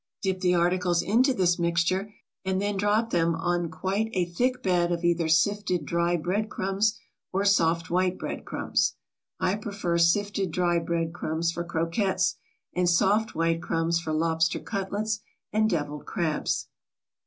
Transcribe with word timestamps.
Dip 0.23 0.39
the 0.39 0.55
articles 0.55 1.03
into 1.03 1.31
this 1.31 1.59
mixture, 1.59 2.11
and 2.43 2.59
then 2.59 2.75
drop 2.75 3.11
them 3.11 3.35
on 3.35 3.69
quite 3.69 4.09
a 4.13 4.25
thick 4.25 4.63
bed 4.63 4.91
of 4.91 5.03
either 5.03 5.29
sifted 5.29 5.85
dry 5.85 6.17
bread 6.17 6.49
crumbs 6.49 6.97
or 7.31 7.45
soft 7.45 7.91
white 7.91 8.17
bread 8.17 8.43
crumbs. 8.43 8.95
I 9.39 9.53
prefer 9.57 9.99
sifted 9.99 10.49
dry 10.49 10.79
bread 10.79 11.13
crumbs 11.13 11.51
for 11.51 11.63
croquettes, 11.63 12.37
and 12.73 12.89
soft 12.89 13.35
white 13.35 13.61
crumbs 13.61 13.99
for 13.99 14.11
lobster 14.11 14.59
cutlets 14.59 15.19
and 15.53 15.69
deviled 15.69 16.07
crabs. 16.07 16.69